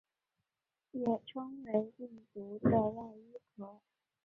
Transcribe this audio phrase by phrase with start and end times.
[0.93, 3.79] 也称为病毒的外衣壳。